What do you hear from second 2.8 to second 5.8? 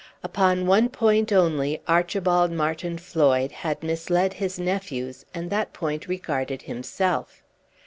Floyd had misled his nephews, and that